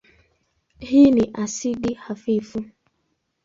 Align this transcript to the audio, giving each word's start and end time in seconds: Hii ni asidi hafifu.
Hii 0.79 1.11
ni 1.11 1.29
asidi 1.33 1.93
hafifu. 1.93 2.65